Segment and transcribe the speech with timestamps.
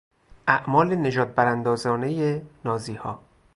[0.47, 3.19] اعمال نژاد براندازانهی نازیها